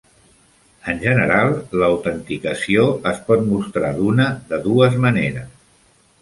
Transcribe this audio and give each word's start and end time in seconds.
En 0.93 1.01
general, 1.01 1.51
l'autenticació 1.81 2.87
es 3.11 3.21
pot 3.27 3.45
mostrar 3.51 3.93
d'una 4.01 4.27
de 4.55 4.61
dues 4.65 4.99
maneres. 5.07 5.55